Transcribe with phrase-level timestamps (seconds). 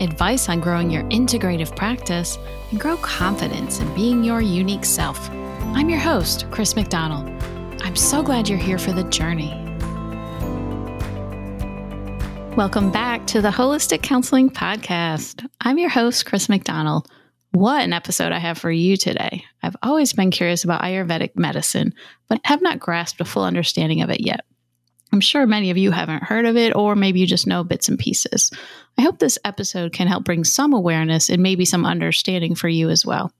[0.00, 2.38] advice on growing your integrative practice,
[2.70, 5.30] and grow confidence in being your unique self.
[5.30, 7.28] I'm your host, Chris McDonald.
[7.82, 9.54] I'm so glad you're here for the journey.
[12.56, 15.46] Welcome back to the Holistic Counseling Podcast.
[15.60, 17.06] I'm your host, Chris McDonald.
[17.52, 19.44] What an episode I have for you today.
[19.62, 21.94] I've always been curious about Ayurvedic medicine,
[22.28, 24.44] but have not grasped a full understanding of it yet.
[25.16, 27.88] I'm sure many of you haven't heard of it, or maybe you just know bits
[27.88, 28.50] and pieces.
[28.98, 32.90] I hope this episode can help bring some awareness and maybe some understanding for you
[32.90, 33.32] as well.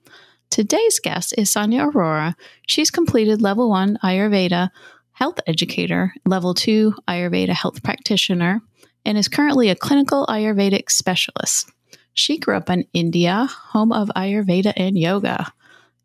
[0.49, 2.33] Today's guest is Sonia Arora.
[2.65, 4.71] She's completed level one Ayurveda
[5.11, 8.59] health educator, level two Ayurveda health practitioner,
[9.05, 11.71] and is currently a clinical Ayurvedic specialist.
[12.15, 15.53] She grew up in India, home of Ayurveda and yoga.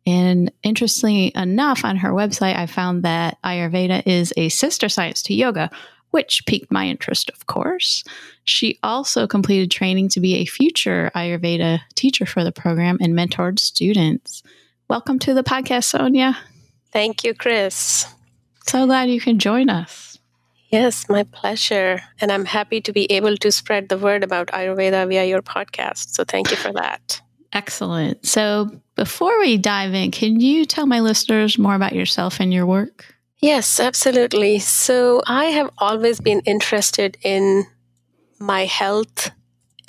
[0.05, 5.33] And interestingly enough, on her website, I found that Ayurveda is a sister science to
[5.33, 5.69] yoga,
[6.11, 8.03] which piqued my interest, of course.
[8.43, 13.59] She also completed training to be a future Ayurveda teacher for the program and mentored
[13.59, 14.43] students.
[14.89, 16.37] Welcome to the podcast, Sonia.
[16.91, 18.05] Thank you, Chris.
[18.67, 20.19] So glad you can join us.
[20.69, 22.01] Yes, my pleasure.
[22.19, 26.09] And I'm happy to be able to spread the word about Ayurveda via your podcast.
[26.09, 27.21] So thank you for that.
[27.53, 28.25] Excellent.
[28.25, 32.65] So before we dive in, can you tell my listeners more about yourself and your
[32.65, 33.13] work?
[33.39, 34.59] Yes, absolutely.
[34.59, 37.65] So I have always been interested in
[38.39, 39.31] my health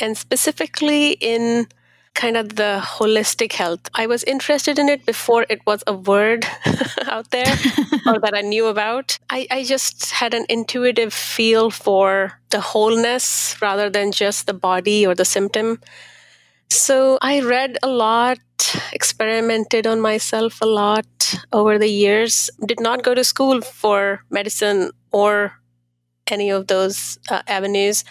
[0.00, 1.68] and specifically in
[2.14, 3.80] kind of the holistic health.
[3.94, 6.46] I was interested in it before it was a word
[7.06, 7.46] out there
[8.06, 9.18] or that I knew about.
[9.30, 15.06] I, I just had an intuitive feel for the wholeness rather than just the body
[15.06, 15.80] or the symptom.
[16.74, 18.38] So I read a lot,
[18.92, 21.06] experimented on myself a lot
[21.52, 25.52] over the years, did not go to school for medicine or
[26.26, 28.04] any of those uh, avenues.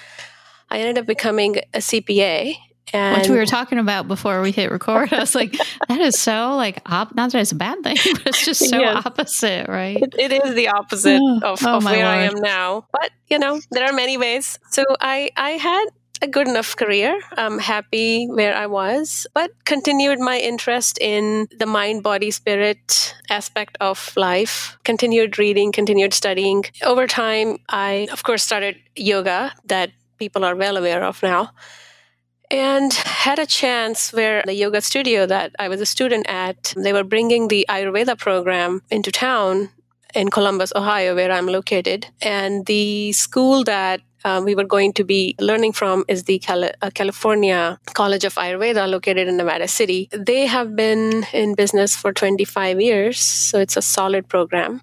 [0.69, 2.55] I ended up becoming a CPA.
[2.93, 5.11] And Which we were talking about before we hit record.
[5.11, 5.57] I was like,
[5.89, 8.81] that is so like, op- not that it's a bad thing, but it's just so
[8.81, 9.97] opposite, right?
[9.97, 12.05] it, it is the opposite of, oh of where Lord.
[12.05, 12.87] I am now.
[12.93, 14.57] But, you know, there are many ways.
[14.71, 15.85] So I, I had
[16.23, 17.19] a good enough career.
[17.37, 23.77] I'm happy where I was, but continued my interest in the mind, body, spirit aspect
[23.81, 24.77] of life.
[24.85, 26.63] Continued reading, continued studying.
[26.81, 31.51] Over time, I, of course, started yoga that people are well aware of now.
[32.49, 36.93] And had a chance where the yoga studio that I was a student at, they
[36.93, 39.71] were bringing the Ayurveda program into town
[40.13, 42.07] in Columbus, Ohio, where I'm located.
[42.21, 46.89] And the school that um, we were going to be learning from is the uh,
[46.93, 50.09] California College of Ayurveda located in Nevada City.
[50.11, 54.81] They have been in business for 25 years, so it's a solid program.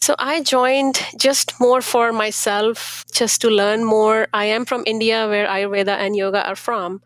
[0.00, 4.28] So I joined just more for myself, just to learn more.
[4.32, 7.02] I am from India, where Ayurveda and yoga are from.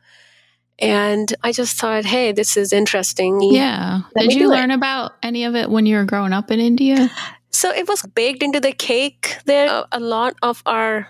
[0.80, 3.40] And I just thought, hey, this is interesting.
[3.42, 4.00] Yeah.
[4.16, 4.74] Let Did you learn it.
[4.74, 7.10] about any of it when you were growing up in India?
[7.50, 9.36] So it was baked into the cake.
[9.44, 11.08] There, a lot of our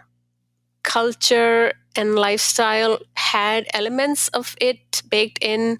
[0.82, 5.78] culture and lifestyle had elements of it baked in.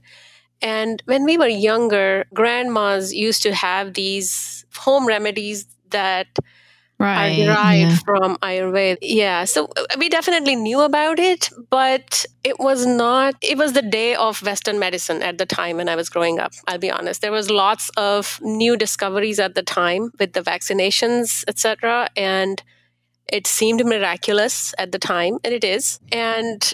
[0.63, 6.39] And when we were younger, grandmas used to have these home remedies that
[7.01, 7.97] right, are derived yeah.
[7.99, 8.99] from Ayurveda.
[9.01, 13.83] Yeah, so uh, we definitely knew about it, but it was not, it was the
[13.83, 16.53] day of Western medicine at the time when I was growing up.
[16.69, 17.23] I'll be honest.
[17.23, 22.09] There was lots of new discoveries at the time with the vaccinations, etc.
[22.17, 22.63] And
[23.33, 26.01] it seemed miraculous at the time, and it is.
[26.13, 26.73] And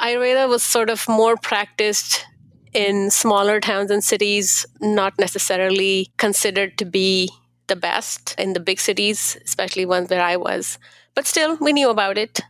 [0.00, 2.24] Ayurveda was sort of more practiced
[2.72, 7.30] in smaller towns and cities, not necessarily considered to be
[7.72, 10.78] the best in the big cities, especially ones where I was.
[11.14, 12.40] But still, we knew about it.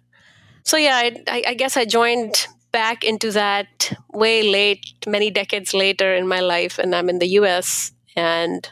[0.64, 0.96] So, yeah,
[1.28, 6.40] I, I guess I joined back into that way late, many decades later in my
[6.40, 8.69] life, and I'm in the US and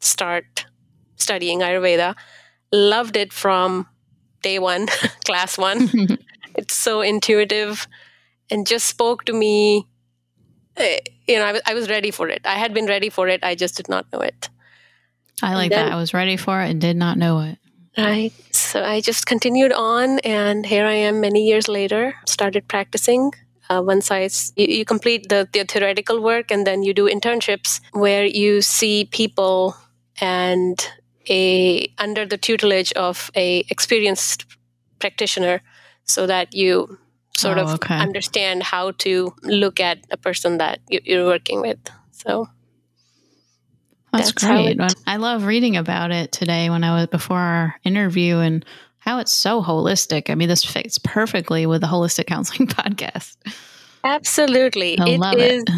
[0.00, 0.66] start
[1.16, 2.14] studying Ayurveda
[2.72, 3.86] loved it from
[4.42, 4.86] day one,
[5.24, 5.90] class one.
[6.56, 7.86] it's so intuitive
[8.50, 9.86] and just spoke to me.
[10.76, 12.40] Eh, you know, I was, I was ready for it.
[12.44, 13.44] I had been ready for it.
[13.44, 14.48] I just did not know it.
[15.40, 15.92] I like then, that.
[15.92, 17.58] I was ready for it and did not know it.
[17.96, 18.32] Right.
[18.52, 23.32] So I just continued on, and here I am many years later, started practicing.
[23.70, 24.52] uh, one size.
[24.56, 29.06] You, you complete the, the theoretical work and then you do internships where you see
[29.06, 29.74] people
[30.20, 30.76] and
[31.30, 34.44] a under the tutelage of a experienced
[34.98, 35.62] practitioner
[36.04, 36.98] so that you
[37.36, 37.96] sort Oh, of okay.
[37.96, 41.78] understand how to look at a person that you, you're working with
[42.10, 42.48] so
[44.12, 44.78] That's, That's great.
[44.78, 48.64] it- I love reading about it today when I was before our interview and
[48.98, 50.30] how it's so holistic.
[50.30, 53.36] I mean, this fits perfectly with the Holistic Counseling podcast.
[54.04, 55.70] absolutely I It love is- it.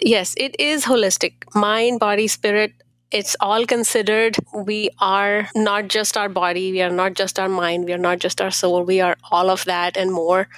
[0.00, 2.72] yes it is holistic mind body spirit
[3.10, 7.84] it's all considered we are not just our body we are not just our mind
[7.84, 10.48] we are not just our soul we are all of that and more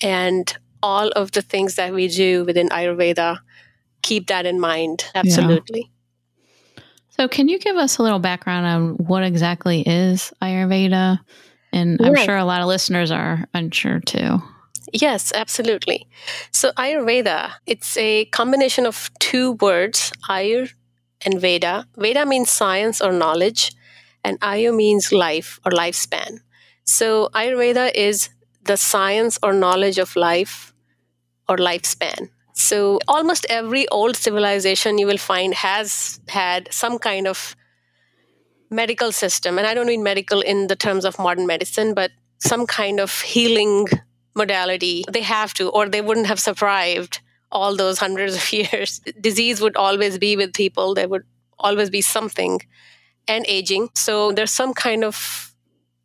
[0.00, 3.38] and all of the things that we do within ayurveda
[4.02, 5.90] keep that in mind absolutely
[7.20, 11.18] So, can you give us a little background on what exactly is Ayurveda?
[11.70, 14.38] And I'm sure a lot of listeners are unsure too.
[14.94, 16.08] Yes, absolutely.
[16.50, 20.72] So Ayurveda, it's a combination of two words, Ayur
[21.26, 21.86] and Veda.
[21.98, 23.70] Veda means science or knowledge,
[24.24, 26.38] and Ayu means life or lifespan.
[26.84, 28.30] So Ayurveda is
[28.64, 30.72] the science or knowledge of life
[31.50, 32.30] or lifespan.
[32.70, 37.56] So almost every old civilization you will find has had some kind of
[38.70, 39.58] medical system.
[39.58, 43.22] And I don't mean medical in the terms of modern medicine, but some kind of
[43.22, 43.88] healing
[44.36, 45.04] modality.
[45.10, 47.20] They have to, or they wouldn't have survived
[47.50, 49.00] all those hundreds of years.
[49.20, 51.24] Disease would always be with people, there would
[51.58, 52.60] always be something,
[53.26, 53.88] and aging.
[53.96, 55.52] So there's some kind of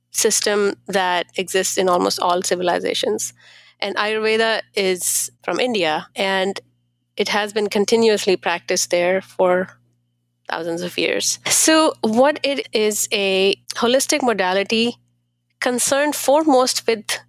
[0.09, 3.33] system that exists in almost all civilizations.
[3.79, 6.59] And Ayurveda is from India, and
[7.17, 9.69] it has been continuously practiced there for
[10.49, 11.39] thousands of years.
[11.47, 14.97] So, what it is a holistic modality
[15.59, 17.19] concerned foremost with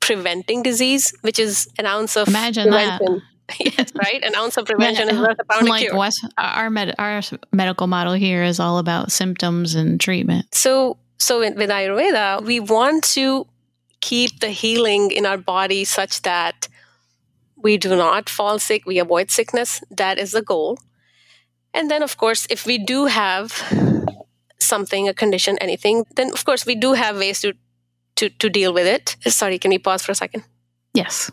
[0.00, 2.98] preventing disease, which is an ounce of Imagine that.
[2.98, 3.22] prevention.
[3.60, 4.24] yes, right?
[4.24, 5.96] An ounce of prevention is worth a pound of cure.
[5.96, 7.20] West, our med, our
[7.52, 10.52] medical model here is all about symptoms and treatment.
[10.52, 13.46] So, so with, with Ayurveda, we want to
[14.06, 16.68] keep the healing in our body such that
[17.56, 19.82] we do not fall sick, we avoid sickness.
[19.90, 20.78] That is the goal.
[21.74, 23.50] And then, of course, if we do have
[24.60, 27.54] something, a condition, anything, then of course we do have ways to
[28.16, 29.16] to, to deal with it.
[29.30, 30.42] Sorry, can we pause for a second?
[30.94, 31.30] Yes,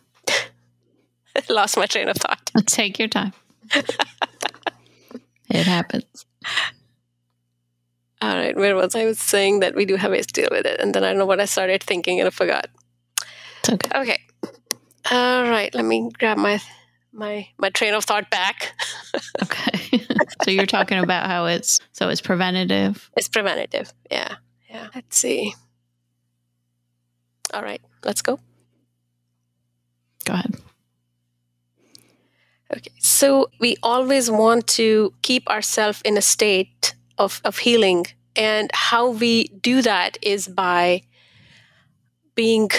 [1.49, 2.51] Lost my train of thought.
[2.65, 3.33] take your time.
[5.49, 6.25] it happens.
[8.23, 9.03] All right, where was I?
[9.03, 11.17] Was saying that we do have ways to deal with it, and then I don't
[11.17, 12.67] know what I started thinking and I forgot.
[13.59, 13.99] It's okay.
[13.99, 14.21] Okay.
[15.11, 15.75] All right.
[15.75, 16.61] Let me grab my
[17.11, 18.71] my my train of thought back.
[19.43, 20.05] Okay.
[20.43, 23.11] so you're talking about how it's so it's preventative.
[23.17, 23.93] It's preventative.
[24.09, 24.35] Yeah.
[24.69, 24.87] Yeah.
[24.95, 25.53] Let's see.
[27.53, 27.81] All right.
[28.05, 28.39] Let's go.
[30.23, 30.55] Go ahead.
[32.71, 32.91] Okay.
[32.99, 38.05] So we always want to keep ourselves in a state of, of healing.
[38.35, 41.03] And how we do that is by
[42.35, 42.69] being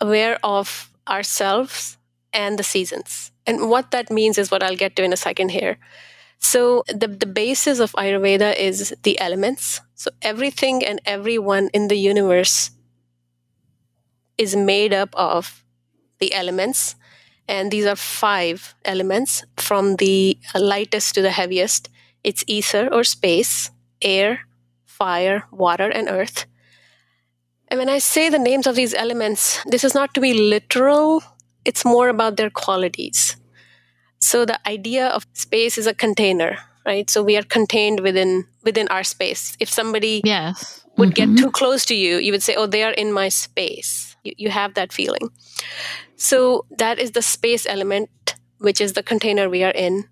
[0.00, 1.96] aware of ourselves
[2.32, 3.30] and the seasons.
[3.46, 5.78] And what that means is what I'll get to in a second here.
[6.38, 9.80] So the, the basis of Ayurveda is the elements.
[9.94, 12.70] So everything and everyone in the universe
[14.36, 15.64] is made up of
[16.18, 16.96] the elements
[17.48, 21.88] and these are five elements from the lightest to the heaviest.
[22.24, 24.40] It's ether or space, air,
[24.84, 26.46] fire, water, and earth.
[27.68, 31.22] And when I say the names of these elements, this is not to be literal,
[31.64, 33.36] it's more about their qualities.
[34.20, 37.08] So the idea of space is a container, right?
[37.10, 39.56] So we are contained within within our space.
[39.58, 40.84] If somebody Yes.
[40.96, 41.14] would Mhm.
[41.14, 44.16] get too close to you, you would say, Oh, they are in my space.
[44.22, 45.30] You, you have that feeling.
[46.16, 48.10] So that is the space element,
[48.58, 50.04] which is the container we are in,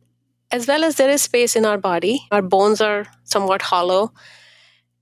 [0.51, 2.27] as well as there is space in our body.
[2.31, 4.13] Our bones are somewhat hollow.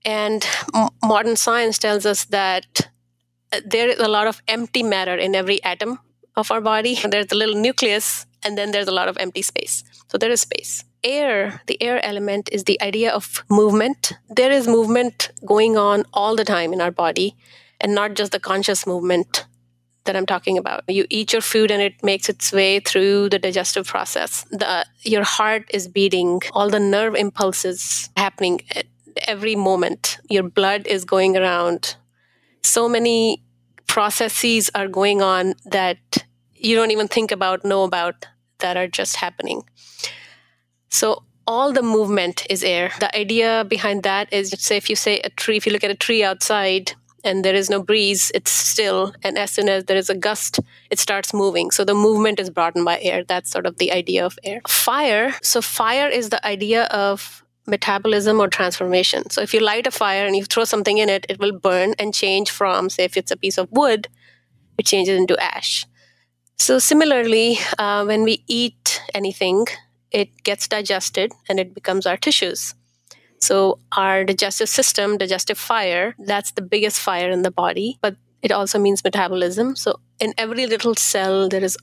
[0.05, 2.89] And m- modern science tells us that
[3.51, 5.99] uh, there is a lot of empty matter in every atom
[6.35, 6.97] of our body.
[7.09, 9.83] There's a little nucleus, and then there's a lot of empty space.
[10.07, 10.83] So there is space.
[11.03, 14.13] Air, the air element, is the idea of movement.
[14.29, 17.35] There is movement going on all the time in our body,
[17.81, 19.45] and not just the conscious movement
[20.05, 20.83] that I'm talking about.
[20.87, 24.45] You eat your food and it makes its way through the digestive process.
[24.51, 28.85] The, your heart is beating, all the nerve impulses happening at
[29.27, 30.17] every moment.
[30.29, 31.95] Your blood is going around.
[32.63, 33.43] So many
[33.87, 35.97] processes are going on that
[36.55, 38.25] you don't even think about, know about,
[38.59, 39.63] that are just happening.
[40.89, 42.91] So all the movement is air.
[42.99, 45.91] The idea behind that is say if you say a tree, if you look at
[45.91, 49.13] a tree outside, and there is no breeze, it's still.
[49.23, 50.59] And as soon as there is a gust,
[50.89, 51.71] it starts moving.
[51.71, 53.23] So the movement is brought in by air.
[53.23, 54.61] That's sort of the idea of air.
[54.67, 55.33] Fire.
[55.41, 59.29] So fire is the idea of metabolism or transformation.
[59.29, 61.93] So if you light a fire and you throw something in it, it will burn
[61.99, 64.07] and change from, say, if it's a piece of wood,
[64.77, 65.85] it changes into ash.
[66.57, 69.65] So similarly, uh, when we eat anything,
[70.11, 72.73] it gets digested and it becomes our tissues.
[73.41, 78.51] So, our digestive system, digestive fire, that's the biggest fire in the body, but it
[78.51, 79.75] also means metabolism.
[79.75, 81.77] So, in every little cell, there is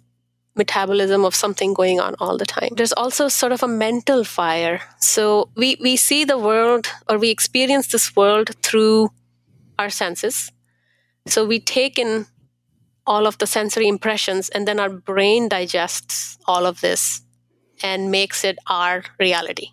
[0.54, 2.70] metabolism of something going on all the time.
[2.76, 4.80] There's also sort of a mental fire.
[5.00, 9.10] So, we, we see the world or we experience this world through
[9.78, 10.52] our senses.
[11.26, 12.26] So, we take in
[13.06, 17.22] all of the sensory impressions, and then our brain digests all of this
[17.82, 19.68] and makes it our reality.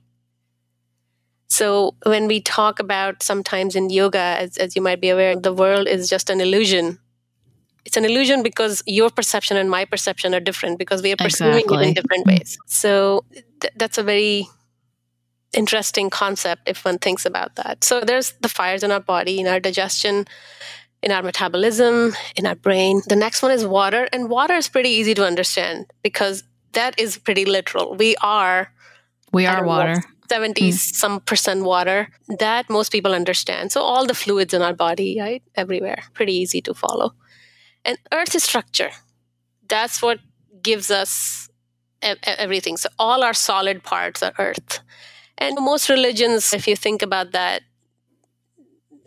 [1.53, 5.53] So when we talk about sometimes in yoga, as, as you might be aware, the
[5.53, 6.97] world is just an illusion.
[7.85, 11.59] It's an illusion because your perception and my perception are different because we are perceiving
[11.59, 11.85] exactly.
[11.85, 12.57] it in different ways.
[12.65, 13.23] So
[13.61, 14.47] th- that's a very
[15.53, 17.83] interesting concept if one thinks about that.
[17.83, 20.25] So there's the fires in our body, in our digestion,
[21.03, 23.03] in our metabolism, in our brain.
[23.05, 27.19] The next one is water, and water is pretty easy to understand because that is
[27.19, 27.93] pretty literal.
[27.93, 28.71] We are
[29.31, 30.01] we are water.
[30.33, 30.73] 70 mm.
[30.73, 32.09] some percent water.
[32.39, 33.71] That most people understand.
[33.71, 35.43] So all the fluids in our body, right?
[35.55, 36.03] Everywhere.
[36.13, 37.13] Pretty easy to follow.
[37.85, 38.91] And earth is structure.
[39.67, 40.19] That's what
[40.61, 41.49] gives us
[42.01, 42.77] everything.
[42.77, 44.79] So all our solid parts are earth.
[45.37, 47.61] And most religions, if you think about that,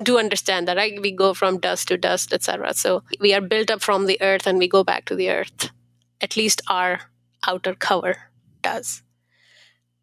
[0.02, 1.00] do understand that, right?
[1.00, 2.74] We go from dust to dust, etc.
[2.74, 5.70] So we are built up from the earth and we go back to the earth.
[6.20, 7.00] At least our
[7.46, 8.16] outer cover
[8.62, 9.02] does.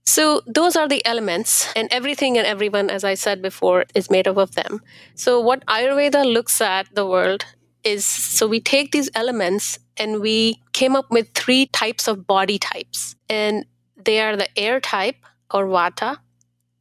[0.05, 4.27] So, those are the elements, and everything and everyone, as I said before, is made
[4.27, 4.81] up of them.
[5.15, 7.45] So, what Ayurveda looks at the world
[7.85, 12.59] is so we take these elements and we came up with three types of body
[12.59, 15.15] types, and they are the air type
[15.53, 16.17] or vata,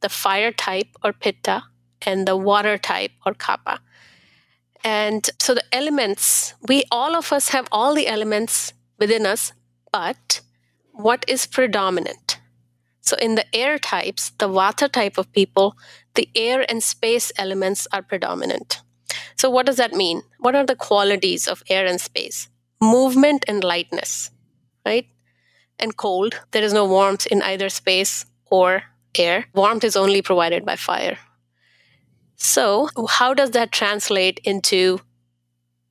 [0.01, 1.63] the fire type or pitta,
[2.01, 3.79] and the water type or kapha.
[4.83, 9.53] And so, the elements, we all of us have all the elements within us,
[9.93, 10.41] but
[10.91, 12.39] what is predominant?
[13.03, 15.75] So, in the air types, the Vata type of people,
[16.15, 18.81] the air and space elements are predominant.
[19.35, 20.21] So, what does that mean?
[20.39, 22.47] What are the qualities of air and space?
[22.81, 24.31] Movement and lightness,
[24.85, 25.05] right?
[25.77, 26.39] And cold.
[26.51, 28.83] There is no warmth in either space or
[29.17, 29.47] air.
[29.53, 31.17] Warmth is only provided by fire.
[32.37, 35.01] So, how does that translate into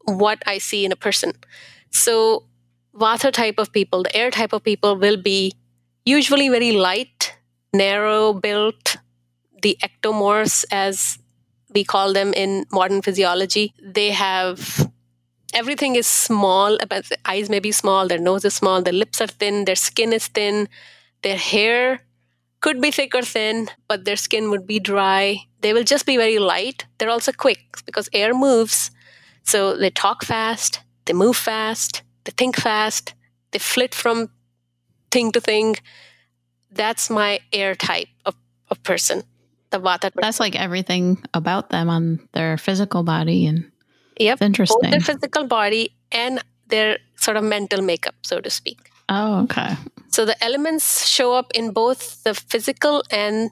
[0.07, 1.35] what I see in a person?
[1.90, 2.47] So,
[2.95, 5.52] Vata type of people, the air type of people will be
[6.04, 7.37] usually very light,
[7.73, 8.97] narrow built,
[9.62, 11.18] the ectomorphs, as
[11.75, 13.73] we call them in modern physiology.
[13.82, 14.90] They have
[15.54, 19.21] everything is small, but the eyes may be small, their nose is small, their lips
[19.21, 20.68] are thin, their skin is thin,
[21.23, 22.00] their hair
[22.61, 25.37] could be thick or thin, but their skin would be dry.
[25.61, 26.87] They will just be very light.
[26.99, 28.90] They're also quick because air moves.
[29.42, 33.14] So they talk fast, they move fast, they think fast,
[33.50, 34.30] they flit from
[35.12, 35.76] thing to thing.
[36.71, 38.35] That's my air type of,
[38.71, 39.23] of person.
[39.71, 40.11] The vata.
[40.14, 43.71] That's like everything about them on their physical body and
[44.19, 44.78] yep, interesting.
[44.83, 48.90] Both their physical body and their sort of mental makeup, so to speak.
[49.09, 49.76] Oh, okay.
[50.09, 53.50] So the elements show up in both the physical and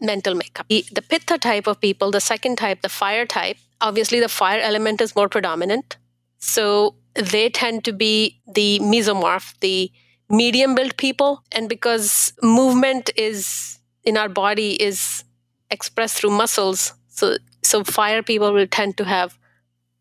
[0.00, 0.66] mental makeup.
[0.68, 4.60] The, the pitta type of people, the second type, the fire type, obviously the fire
[4.60, 5.96] element is more predominant.
[6.38, 9.90] So they tend to be the mesomorph, the
[10.30, 11.42] medium built people.
[11.52, 15.24] And because movement is in our body is
[15.70, 19.36] expressed through muscles so so fire people will tend to have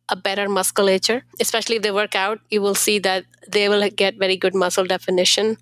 [0.08, 1.24] a better musculature.
[1.42, 4.86] Especially if they work out you will see that they will get very good muscle
[4.86, 5.58] definition.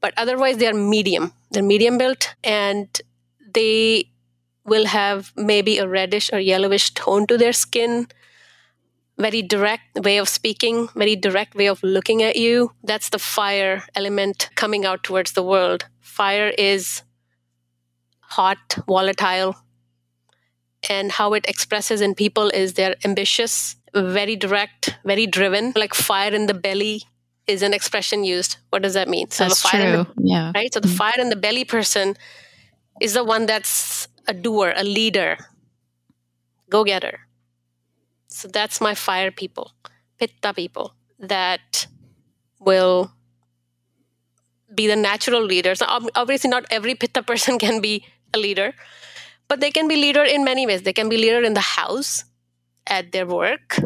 [0.00, 1.32] But otherwise they are medium.
[1.50, 2.88] They're medium built and
[3.52, 4.10] they
[4.64, 8.08] will have maybe a reddish or yellowish tone to their skin
[9.18, 12.72] very direct way of speaking, very direct way of looking at you.
[12.82, 15.86] That's the fire element coming out towards the world.
[16.00, 17.02] Fire is
[18.20, 19.56] hot, volatile,
[20.88, 25.72] and how it expresses in people is they're ambitious, very direct, very driven.
[25.74, 27.02] Like fire in the belly
[27.46, 28.56] is an expression used.
[28.70, 29.30] What does that mean?
[29.30, 30.14] So that's the fire true.
[30.16, 30.52] The, yeah.
[30.54, 30.72] Right.
[30.72, 30.96] So the mm-hmm.
[30.96, 32.16] fire in the belly person
[33.00, 35.38] is the one that's a doer, a leader,
[36.68, 37.25] go getter.
[38.36, 39.72] So that's my fire people,
[40.18, 41.86] pitta people that
[42.60, 43.10] will
[44.74, 45.80] be the natural leaders.
[45.80, 48.74] Obviously, not every pitta person can be a leader,
[49.48, 50.82] but they can be leader in many ways.
[50.82, 52.24] They can be leader in the house.
[52.88, 53.76] at their work,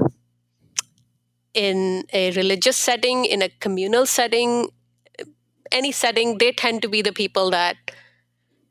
[1.54, 4.68] in a religious setting, in a communal setting,
[5.72, 7.76] any setting, they tend to be the people that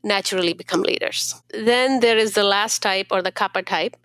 [0.03, 1.33] naturally become leaders.
[1.51, 3.97] Then there is the last type or the kapha type,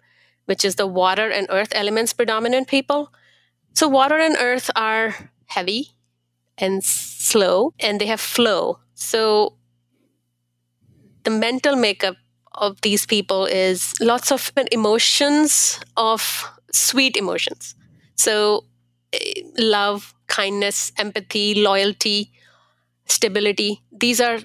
[0.46, 3.12] which is the water and earth elements predominant people.
[3.74, 5.90] So, water and earth are heavy
[6.58, 8.80] and slow, and they have flow.
[8.94, 9.56] So,
[11.24, 12.16] the mental makeup
[12.54, 17.74] of these people is lots of emotions of sweet emotions.
[18.16, 18.64] So,
[19.12, 22.30] eh, love, kindness, empathy, loyalty,
[23.06, 23.82] stability.
[23.92, 24.40] These are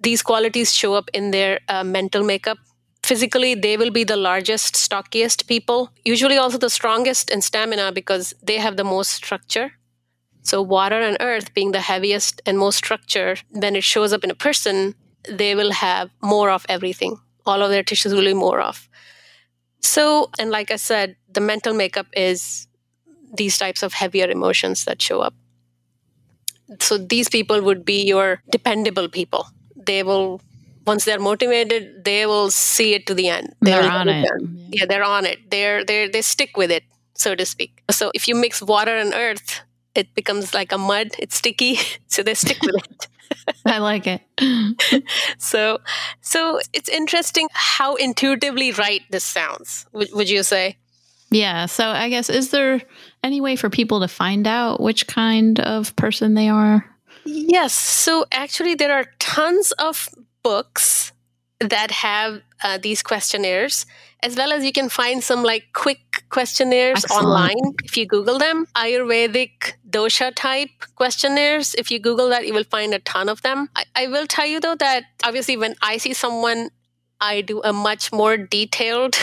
[0.00, 2.58] these qualities show up in their uh, mental makeup.
[3.04, 8.32] Physically, they will be the largest, stockiest people, usually also the strongest in stamina because
[8.42, 9.72] they have the most structure.
[10.42, 14.30] So, water and earth being the heaviest and most structure, when it shows up in
[14.30, 14.94] a person,
[15.28, 17.18] they will have more of everything.
[17.46, 18.88] All of their tissues will be more of.
[19.80, 22.68] So, and like I said, the mental makeup is
[23.34, 25.34] these types of heavier emotions that show up.
[26.80, 29.46] So, these people would be your dependable people.
[29.76, 30.40] They will,
[30.86, 33.54] once they're motivated, they will see it to the end.
[33.60, 34.28] They are on it.
[34.70, 35.50] Yeah, they're on it.
[35.50, 36.84] They're they they stick with it,
[37.14, 37.82] so to speak.
[37.90, 39.62] So, if you mix water and earth,
[39.94, 41.08] it becomes like a mud.
[41.18, 43.08] It's sticky, so they stick with it.
[43.66, 44.22] I like it.
[45.38, 45.78] so,
[46.20, 49.86] so it's interesting how intuitively right this sounds.
[49.92, 50.76] Would, would you say?
[51.30, 51.66] Yeah.
[51.66, 52.82] So, I guess is there
[53.22, 56.84] any way for people to find out which kind of person they are?
[57.24, 57.74] Yes.
[57.74, 60.08] So, actually, there are tons of
[60.42, 61.12] books
[61.60, 63.86] that have uh, these questionnaires
[64.24, 67.26] as well as you can find some like quick questionnaires Excellent.
[67.26, 72.64] online if you google them ayurvedic dosha type questionnaires if you google that you will
[72.64, 75.96] find a ton of them I, I will tell you though that obviously when i
[75.96, 76.70] see someone
[77.20, 79.16] i do a much more detailed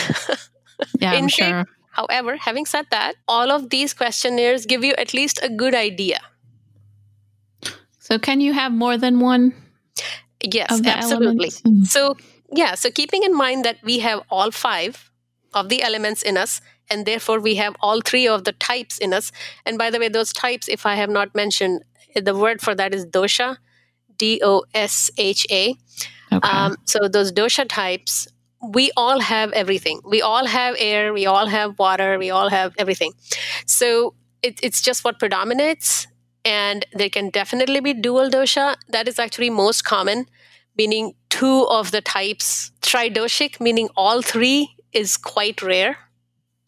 [0.98, 1.48] yeah, intake.
[1.48, 1.66] Sure.
[1.90, 6.20] however having said that all of these questionnaires give you at least a good idea
[7.98, 9.54] so can you have more than one
[10.42, 11.50] yes absolutely
[11.84, 12.16] so
[12.52, 15.10] yeah, so keeping in mind that we have all five
[15.54, 19.12] of the elements in us, and therefore we have all three of the types in
[19.12, 19.30] us.
[19.64, 21.84] And by the way, those types, if I have not mentioned,
[22.14, 23.58] the word for that is dosha,
[24.16, 25.74] D O S H A.
[26.42, 28.28] Um, so those dosha types,
[28.62, 30.00] we all have everything.
[30.04, 33.12] We all have air, we all have water, we all have everything.
[33.66, 36.06] So it, it's just what predominates.
[36.44, 38.76] And there can definitely be dual dosha.
[38.88, 40.26] That is actually most common
[40.76, 42.72] meaning two of the types.
[42.80, 45.96] Tridoshic, meaning all three, is quite rare.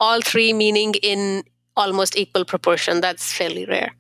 [0.01, 1.45] All three, meaning in
[1.77, 3.01] almost equal proportion.
[3.01, 3.93] That's fairly rare.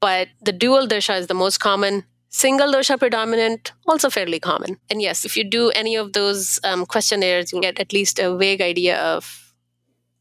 [0.00, 2.04] But the dual dosha is the most common.
[2.28, 4.78] Single dosha predominant, also fairly common.
[4.88, 8.34] And yes, if you do any of those um, questionnaires, you'll get at least a
[8.34, 9.54] vague idea of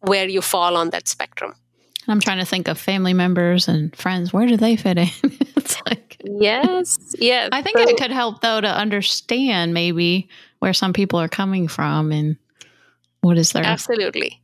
[0.02, 1.54] where you fall on that spectrum.
[2.08, 4.34] I'm trying to think of family members and friends.
[4.34, 5.10] Where do they fit in?
[5.56, 7.50] it's like yes, yes.
[7.52, 11.68] I think so, it could help though to understand maybe where some people are coming
[11.68, 12.38] from and
[13.22, 14.42] what is their absolutely.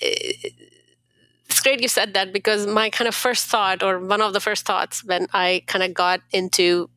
[0.00, 4.40] It's great you said that because my kind of first thought, or one of the
[4.40, 6.88] first thoughts when I kind of got into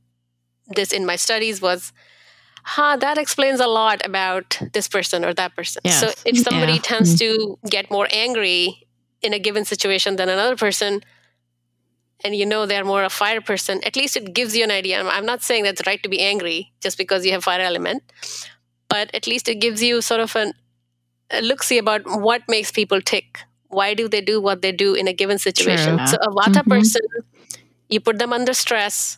[0.68, 1.92] this in my studies was,
[2.64, 5.82] huh, that explains a lot about this person or that person.
[5.84, 6.00] Yes.
[6.00, 6.80] So if somebody yeah.
[6.80, 7.54] tends mm-hmm.
[7.64, 8.83] to get more angry
[9.24, 11.02] in a given situation than another person
[12.24, 15.02] and you know they're more a fire person at least it gives you an idea.
[15.04, 18.04] I'm not saying that's right to be angry just because you have fire element
[18.90, 20.54] but at least it gives you sort of an,
[21.32, 23.40] a look see about what makes people tick.
[23.70, 25.98] Why do they do what they do in a given situation?
[25.98, 26.08] True.
[26.08, 26.70] so a vata mm-hmm.
[26.70, 27.02] person
[27.90, 29.18] you put them under stress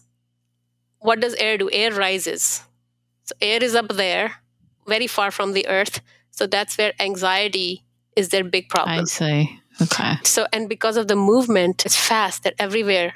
[1.00, 1.70] what does air do?
[1.72, 2.64] Air rises.
[3.26, 4.38] So air is up there
[4.88, 9.00] very far from the earth so that's where anxiety is their big problem.
[9.00, 10.16] I see Okay.
[10.24, 13.14] So, and because of the movement, it's fast, they're everywhere.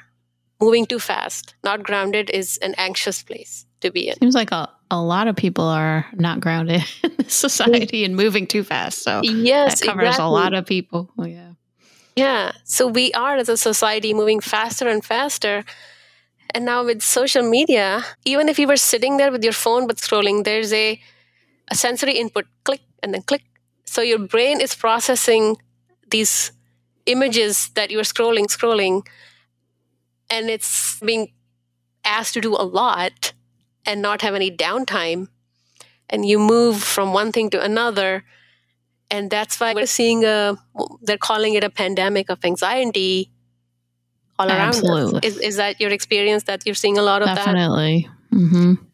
[0.60, 4.18] Moving too fast, not grounded is an anxious place to be in.
[4.18, 8.46] Seems like a, a lot of people are not grounded in this society and moving
[8.46, 9.02] too fast.
[9.02, 10.24] So, yes, that covers exactly.
[10.24, 11.10] a lot of people.
[11.18, 11.52] Oh, yeah.
[12.14, 12.52] Yeah.
[12.64, 15.64] So, we are as a society moving faster and faster.
[16.52, 19.96] And now with social media, even if you were sitting there with your phone but
[19.96, 21.00] scrolling, there's a,
[21.68, 23.42] a sensory input click and then click.
[23.84, 25.56] So your brain is processing
[26.10, 26.52] these
[27.06, 29.06] images that you're scrolling, scrolling,
[30.28, 31.32] and it's being
[32.04, 33.32] asked to do a lot
[33.86, 35.28] and not have any downtime.
[36.08, 38.24] And you move from one thing to another.
[39.10, 40.56] And that's why we're seeing a,
[41.02, 43.30] they're calling it a pandemic of anxiety
[44.38, 45.18] all around Absolutely.
[45.18, 45.24] us.
[45.24, 48.08] Is, is that your experience that you're seeing a lot of Definitely.
[48.08, 48.32] that?
[48.32, 48.76] Definitely.
[48.78, 48.84] Mm-hmm.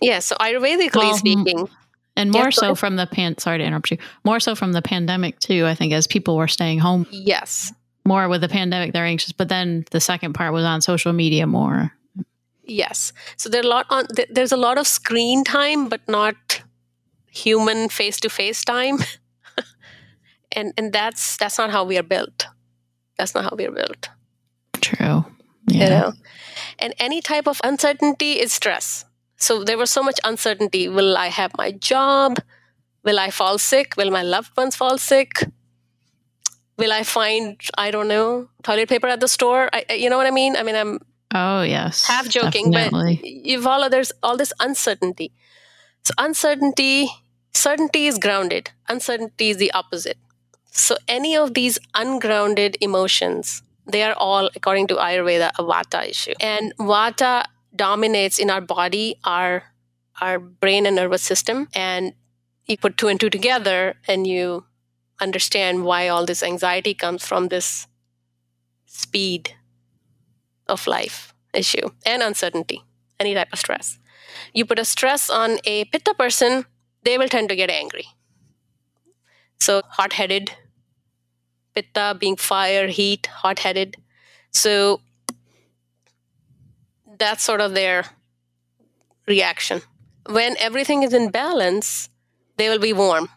[0.00, 0.18] Yeah.
[0.18, 1.68] So Ayurvedically well, speaking,
[2.16, 3.98] And more so from the pan sorry to interrupt you.
[4.24, 7.06] More so from the pandemic too, I think as people were staying home.
[7.10, 7.72] Yes.
[8.04, 9.32] More with the pandemic, they're anxious.
[9.32, 11.92] But then the second part was on social media more.
[12.62, 13.12] Yes.
[13.36, 16.62] So there a lot on there's a lot of screen time, but not
[17.30, 18.98] human face to face time.
[20.52, 22.46] and and that's that's not how we are built.
[23.18, 24.08] That's not how we are built.
[24.80, 25.24] True.
[25.66, 25.84] Yeah.
[25.84, 26.12] You know?
[26.78, 29.04] And any type of uncertainty is stress.
[29.44, 30.88] So there was so much uncertainty.
[30.88, 32.38] Will I have my job?
[33.02, 33.94] Will I fall sick?
[33.98, 35.44] Will my loved ones fall sick?
[36.78, 39.68] Will I find, I don't know, toilet paper at the store?
[39.74, 40.56] I, you know what I mean?
[40.56, 40.98] I mean, I'm
[41.34, 43.16] oh yes, half joking, definitely.
[43.20, 43.90] but you follow.
[43.90, 45.30] There's all this uncertainty.
[46.04, 47.08] So uncertainty,
[47.52, 48.70] certainty is grounded.
[48.88, 50.16] Uncertainty is the opposite.
[50.70, 56.32] So any of these ungrounded emotions, they are all, according to Ayurveda, a Vata issue.
[56.40, 59.64] And Vata dominates in our body, our
[60.20, 61.68] our brain and nervous system.
[61.74, 62.14] And
[62.66, 64.64] you put two and two together and you
[65.20, 67.86] understand why all this anxiety comes from this
[68.86, 69.54] speed
[70.68, 72.82] of life issue and uncertainty,
[73.20, 73.98] any type of stress.
[74.52, 76.66] You put a stress on a pitta person,
[77.02, 78.06] they will tend to get angry.
[79.60, 80.52] So, hot headed,
[81.74, 83.96] pitta being fire, heat, hot headed.
[84.50, 85.00] So,
[87.18, 88.04] that's sort of their
[89.26, 89.82] reaction.
[90.28, 92.08] When everything is in balance,
[92.56, 93.28] they will be warm.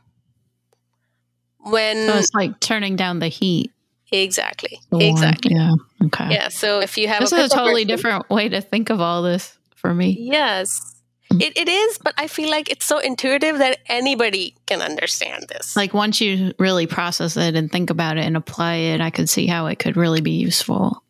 [1.59, 3.71] When so it's like turning down the heat.
[4.11, 4.79] Exactly.
[4.91, 5.03] Warm.
[5.03, 5.53] Exactly.
[5.53, 5.73] Yeah.
[6.05, 6.29] Okay.
[6.31, 6.47] Yeah.
[6.47, 9.01] So if you have this a is a totally person, different way to think of
[9.01, 10.15] all this for me.
[10.19, 10.95] Yes.
[11.33, 11.41] Mm.
[11.41, 15.75] It, it is, but I feel like it's so intuitive that anybody can understand this.
[15.75, 19.27] Like once you really process it and think about it and apply it, I could
[19.27, 21.03] see how it could really be useful.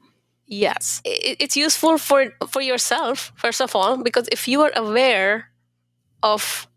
[0.48, 5.52] Yes, it's useful for for yourself first of all because if you are aware
[6.24, 6.68] of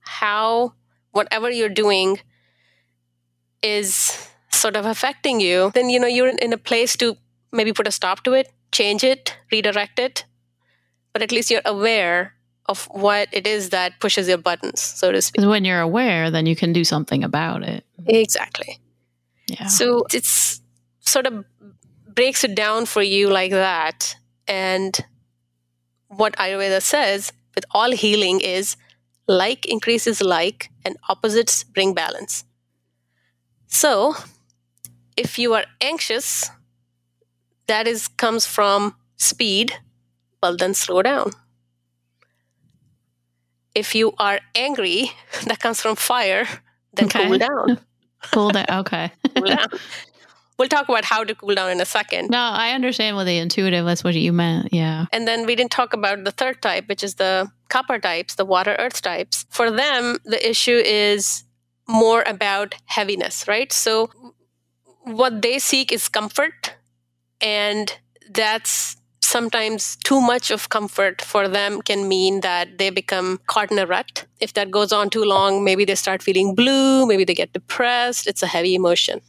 [0.00, 0.72] how
[1.12, 2.18] whatever you're doing
[3.62, 7.16] is sort of affecting you, then you know you're in a place to
[7.52, 10.24] maybe put a stop to it, change it, redirect it.
[11.12, 12.34] But at least you're aware
[12.66, 15.46] of what it is that pushes your buttons, so to speak.
[15.46, 17.84] When you're aware, then you can do something about it.
[18.06, 18.80] Exactly.
[19.48, 19.66] Yeah.
[19.66, 20.60] So it's
[21.00, 21.44] sort of
[22.14, 24.16] breaks it down for you like that.
[24.46, 24.98] And
[26.08, 28.76] what Ayurveda says with all healing is
[29.26, 32.44] like increases like and opposites bring balance.
[33.66, 34.14] So,
[35.16, 36.50] if you are anxious,
[37.66, 39.72] that is comes from speed,
[40.42, 41.30] well then slow down.
[43.74, 45.10] If you are angry,
[45.46, 46.46] that comes from fire,
[46.92, 47.26] then okay.
[47.26, 47.80] cool down.
[48.32, 48.66] cool down.
[48.70, 49.10] Okay.
[49.34, 49.68] cool down.
[50.58, 52.30] We'll talk about how to cool down in a second.
[52.30, 54.72] No, I understand what the intuitive, that's what you meant.
[54.72, 55.06] Yeah.
[55.12, 58.44] And then we didn't talk about the third type, which is the kapha types, the
[58.44, 59.46] water earth types.
[59.50, 61.42] For them, the issue is
[61.88, 63.72] more about heaviness, right?
[63.72, 64.10] So
[65.02, 66.74] what they seek is comfort.
[67.40, 67.92] And
[68.30, 73.78] that's sometimes too much of comfort for them can mean that they become caught in
[73.78, 74.24] a rut.
[74.40, 78.28] If that goes on too long, maybe they start feeling blue, maybe they get depressed.
[78.28, 79.20] It's a heavy emotion.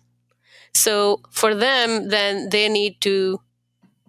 [0.76, 3.42] So for them, then they need to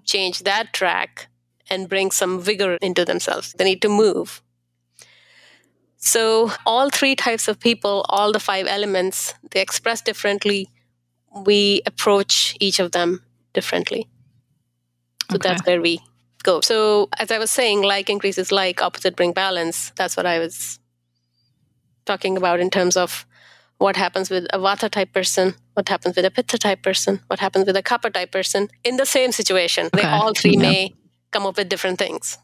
[0.04, 1.28] change that track
[1.70, 3.54] and bring some vigor into themselves.
[3.56, 4.42] They need to move.
[5.96, 10.68] So all three types of people, all the five elements, they express differently.
[11.44, 14.08] We approach each of them differently.
[15.30, 15.48] So okay.
[15.48, 16.00] that's where we
[16.42, 16.60] go.
[16.60, 19.92] So as I was saying, like increases like, opposite bring balance.
[19.96, 20.78] That's what I was
[22.04, 23.26] talking about in terms of
[23.78, 27.38] what happens with a vata type person, what happens with a pitta type person, what
[27.38, 29.86] happens with a kapha type person in the same situation.
[29.86, 30.02] Okay.
[30.02, 30.62] They all three yeah.
[30.62, 30.94] may
[31.30, 32.38] come up with different things.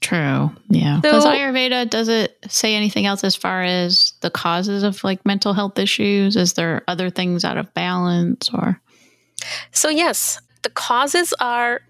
[0.00, 0.50] True.
[0.68, 1.00] Yeah.
[1.00, 5.24] So, does Ayurveda does it say anything else as far as the causes of like
[5.26, 6.36] mental health issues?
[6.36, 8.80] Is there other things out of balance or?
[9.72, 11.80] So yes, the causes are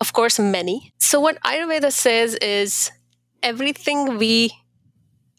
[0.00, 0.92] of course many.
[0.98, 2.90] So what Ayurveda says is
[3.42, 4.52] everything we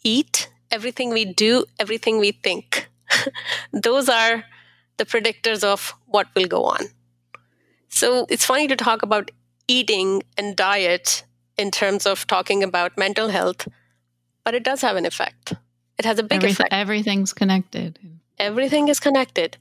[0.03, 2.89] eat everything we do, everything we think.
[3.71, 4.43] Those are
[4.97, 6.87] the predictors of what will go on.
[7.89, 9.31] So it's funny to talk about
[9.67, 11.23] eating and diet
[11.57, 13.67] in terms of talking about mental health,
[14.43, 15.53] but it does have an effect.
[15.97, 16.73] It has a big Everyth- effect.
[16.73, 17.99] Everything's connected.
[18.37, 19.57] Everything is connected.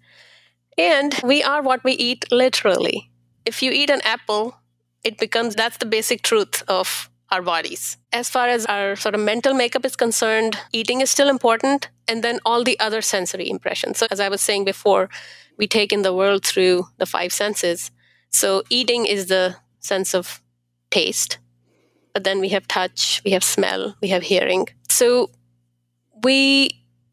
[0.76, 3.10] And we are what we eat literally.
[3.46, 4.56] If you eat an apple,
[5.02, 7.96] it becomes that's the basic truth of our bodies.
[8.12, 12.22] As far as our sort of mental makeup is concerned, eating is still important, and
[12.22, 13.98] then all the other sensory impressions.
[13.98, 15.08] So, as I was saying before,
[15.58, 17.90] we take in the world through the five senses.
[18.30, 20.42] So, eating is the sense of
[20.90, 21.38] taste,
[22.12, 24.68] but then we have touch, we have smell, we have hearing.
[24.88, 25.30] So,
[26.22, 26.70] we,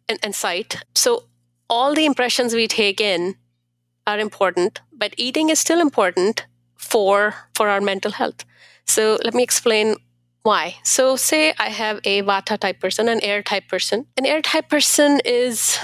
[0.08, 0.84] and, and sight.
[0.96, 1.24] So
[1.70, 3.36] all the impressions we take in
[4.06, 6.46] are important, but eating is still important
[6.76, 8.46] for for our mental health.
[8.86, 9.96] So let me explain
[10.44, 10.76] why.
[10.84, 14.08] So say I have a vata type person, an air type person.
[14.18, 15.84] An air type person is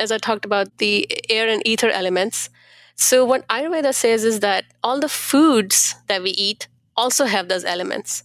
[0.00, 2.50] as I talked about the air and ether elements.
[2.94, 7.64] So what Ayurveda says is that all the foods that we eat also have those
[7.64, 8.24] elements.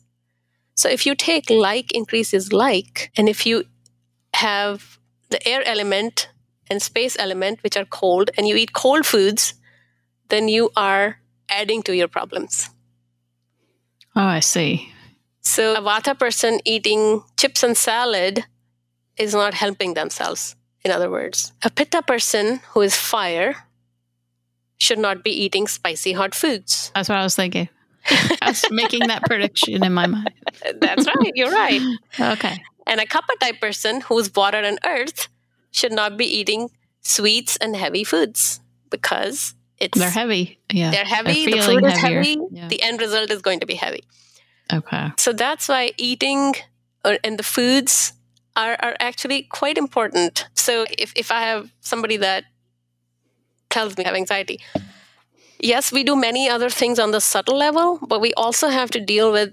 [0.75, 3.65] So if you take like increases like, and if you
[4.33, 4.97] have
[5.29, 6.29] the air element
[6.69, 9.53] and space element, which are cold, and you eat cold foods,
[10.29, 12.69] then you are adding to your problems.
[14.15, 14.89] Oh, I see.
[15.41, 18.45] So a Vata person eating chips and salad
[19.17, 21.51] is not helping themselves, in other words.
[21.63, 23.55] A Pitta person who is fire
[24.79, 26.91] should not be eating spicy hot foods.
[26.95, 27.69] That's what I was thinking.
[28.09, 30.31] I was making that prediction in my mind.
[30.81, 31.31] That's right.
[31.35, 31.81] You're right.
[32.19, 32.61] Okay.
[32.85, 35.29] And a Kapha type person who's water and earth
[35.71, 36.69] should not be eating
[37.01, 40.43] sweets and heavy foods because it's They're heavy.
[40.71, 40.91] Yeah.
[40.93, 42.17] they're heavy, They're the food is heavier.
[42.23, 42.67] heavy, Yeah.
[42.73, 44.03] the end result is going to be heavy.
[44.79, 45.05] Okay.
[45.17, 46.55] So that's why eating
[47.05, 48.13] or, and the foods
[48.55, 50.47] are, are actually quite important.
[50.55, 52.45] So if, if I have somebody that
[53.69, 54.57] tells me I have anxiety,
[55.59, 58.99] yes, we do many other things on the subtle level, but we also have to
[59.13, 59.49] deal with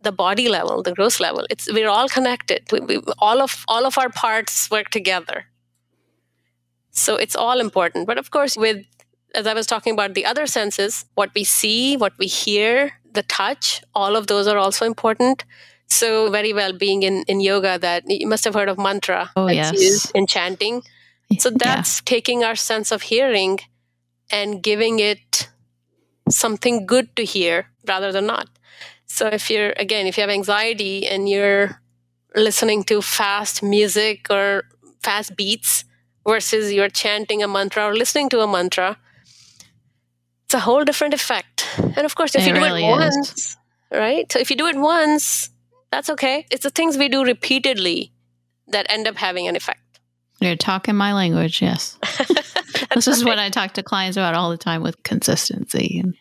[0.00, 1.46] the body level, the gross level.
[1.50, 2.60] It's we're all connected.
[2.72, 5.38] We, we, all of all of our parts work together.
[6.90, 8.06] So it's all important.
[8.06, 8.78] But of course, with
[9.34, 13.22] as I was talking about the other senses, what we see, what we hear, the
[13.22, 15.44] touch, all of those are also important.
[15.88, 19.48] So very well being in, in yoga that you must have heard of mantra Oh,
[19.48, 19.72] yes.
[19.72, 20.82] used in chanting.
[21.38, 21.56] So Yeah.
[21.58, 23.58] that's taking our sense of hearing
[24.30, 25.48] and giving it
[26.30, 28.48] something good to hear rather than not.
[29.06, 31.80] So if you're again, if you have anxiety and you're
[32.34, 34.64] listening to fast music or
[35.02, 35.84] fast beats
[36.26, 38.96] versus you're chanting a mantra or listening to a mantra,
[40.52, 41.66] it's a whole different effect.
[41.78, 43.16] And of course, if It you do really it is.
[43.16, 43.56] once,
[43.90, 44.30] right?
[44.30, 45.48] So if you do it once,
[45.90, 46.46] that's okay.
[46.50, 48.12] It's the things we do repeatedly
[48.68, 49.80] that end up having an effect.
[50.40, 51.62] You're talking my language.
[51.62, 51.98] Yes.
[52.94, 56.00] this is what I talk to clients about all the time with consistency.
[56.04, 56.14] And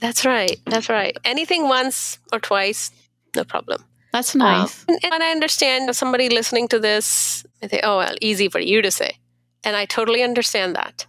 [0.00, 0.60] That's right.
[0.66, 1.16] That's right.
[1.24, 2.92] Anything once or twice,
[3.34, 3.82] no problem.
[4.12, 4.84] that's nice.
[4.88, 8.60] Um, and, and I understand somebody listening to this, they think, oh, well, easy for
[8.60, 9.18] you to say.
[9.64, 11.06] And I totally understand that.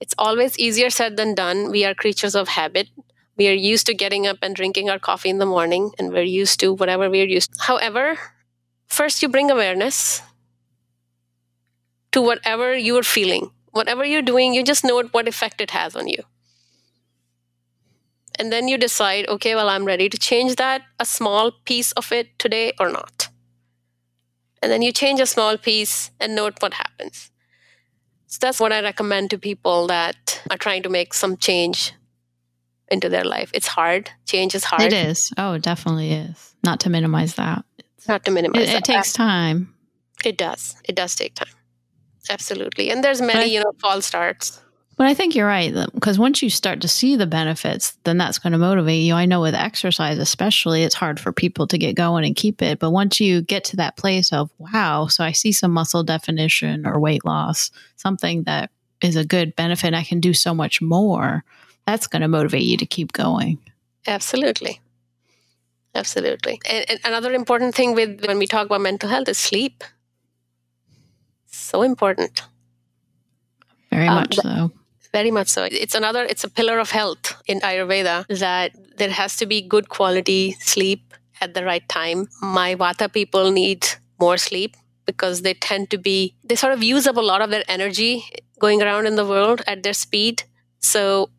[0.00, 1.70] It's always easier said than done.
[1.70, 2.88] We are creatures of habit.
[3.36, 6.22] We are used to getting up and drinking our coffee in the morning, and we're
[6.22, 7.62] used to whatever we're used to.
[7.64, 8.18] However,
[8.86, 10.22] first you bring awareness
[12.12, 13.50] to whatever you're feeling.
[13.72, 16.24] Whatever you're doing, you just note what effect it has on you.
[18.38, 22.10] And then you decide, okay, well, I'm ready to change that, a small piece of
[22.10, 23.28] it today or not.
[24.62, 27.29] And then you change a small piece and note what happens.
[28.30, 31.92] So that's what I recommend to people that are trying to make some change
[32.88, 33.50] into their life.
[33.52, 34.10] It's hard.
[34.24, 34.82] Change is hard.
[34.82, 35.32] It is.
[35.36, 36.54] Oh, it definitely is.
[36.62, 37.64] Not to minimize that.
[38.06, 38.84] Not to It, minimize it that.
[38.84, 39.74] takes time.
[40.24, 40.76] It does.
[40.84, 41.48] It does take time.
[42.28, 42.90] Absolutely.
[42.90, 44.60] And there's many, you know, false starts.
[45.00, 48.38] But I think you're right because once you start to see the benefits, then that's
[48.38, 49.14] going to motivate you.
[49.14, 52.78] I know with exercise, especially, it's hard for people to get going and keep it.
[52.78, 56.86] But once you get to that place of, wow, so I see some muscle definition
[56.86, 61.44] or weight loss, something that is a good benefit, I can do so much more,
[61.86, 63.56] that's going to motivate you to keep going.
[64.06, 64.82] Absolutely.
[65.94, 66.60] Absolutely.
[66.70, 69.82] And, and another important thing with when we talk about mental health is sleep.
[71.46, 72.42] So important.
[73.90, 74.72] Very Um, much so.
[75.12, 75.64] Very much so.
[75.64, 79.88] It's another, it's a pillar of health in Ayurveda that there has to be good
[79.88, 82.28] quality sleep at the right time.
[82.40, 83.86] My Vata people need
[84.20, 87.50] more sleep because they tend to be, they sort of use up a lot of
[87.50, 88.24] their energy
[88.60, 90.44] going around in the world at their speed.
[90.78, 91.30] So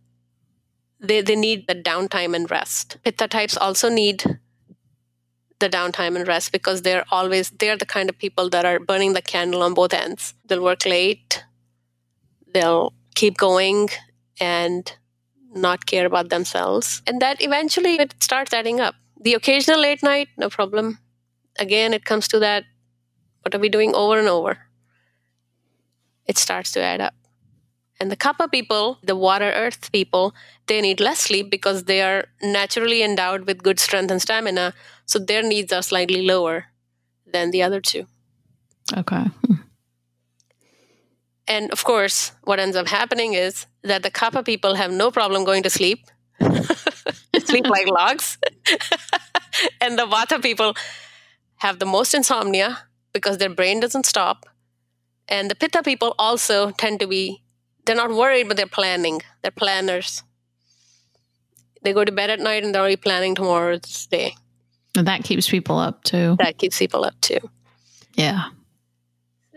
[1.00, 2.98] they, they need the downtime and rest.
[3.04, 4.24] Pitta types also need
[5.60, 9.14] the downtime and rest because they're always, they're the kind of people that are burning
[9.14, 10.34] the candle on both ends.
[10.46, 11.44] They'll work late,
[12.54, 13.90] they'll keep going
[14.40, 14.94] and
[15.54, 17.02] not care about themselves.
[17.06, 18.96] And that eventually it starts adding up.
[19.20, 21.00] The occasional late night, no problem.
[21.60, 22.64] Again, it comes to that
[23.42, 24.58] what are we doing over and over?
[26.28, 27.16] It starts to add up.
[28.00, 30.34] And the Kapha people, the water earth people,
[30.68, 34.74] they need less sleep because they are naturally endowed with good strength and stamina.
[35.06, 36.66] So their needs are slightly lower
[37.32, 38.08] than the other two.
[38.98, 39.26] Okay.
[41.52, 45.44] And of course, what ends up happening is that the Kapha people have no problem
[45.44, 46.00] going to sleep,
[47.44, 48.38] sleep like logs.
[49.82, 50.76] and the Vata people
[51.58, 52.80] have the most insomnia
[53.12, 54.46] because their brain doesn't stop.
[55.28, 57.44] And the Pitta people also tend to be,
[57.86, 59.20] they're not worried, but they're planning.
[59.42, 60.24] They're planners.
[61.84, 64.36] They go to bed at night and they're already planning tomorrow's day.
[64.96, 66.38] And that keeps people up too.
[66.40, 67.40] That keeps people up too.
[68.16, 68.52] Yeah.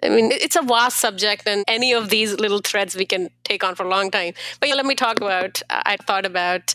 [0.05, 3.65] I mean, it's a vast subject, and any of these little threads we can take
[3.65, 4.35] on for a long time.
[4.61, 5.63] But yeah, let me talk about.
[5.71, 6.75] I thought about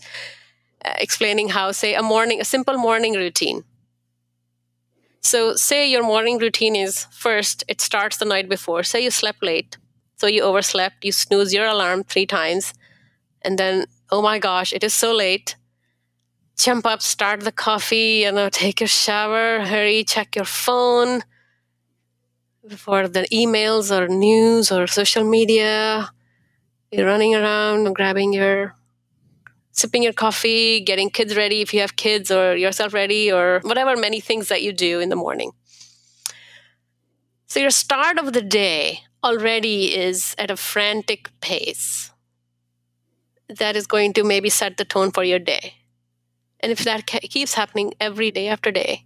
[0.83, 3.63] uh, explaining how, say, a morning, a simple morning routine.
[5.21, 8.83] So, say your morning routine is first, it starts the night before.
[8.83, 9.77] Say you slept late,
[10.17, 12.73] so you overslept, you snooze your alarm three times,
[13.43, 15.55] and then, oh my gosh, it is so late.
[16.57, 21.21] Jump up, start the coffee, you know, take your shower, hurry, check your phone
[22.77, 26.09] for the emails or news or social media.
[26.91, 28.75] You're running around, grabbing your,
[29.71, 33.95] sipping your coffee, getting kids ready if you have kids, or yourself ready, or whatever
[33.95, 35.51] many things that you do in the morning.
[37.47, 42.11] So your start of the day already is at a frantic pace.
[43.47, 45.73] That is going to maybe set the tone for your day.
[46.59, 49.05] And if that keeps happening every day after day,